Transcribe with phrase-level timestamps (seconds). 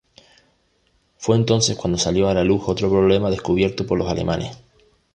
[1.19, 4.57] Fue entonces cuando salió a la luz otro problema descubierto por los alemanes.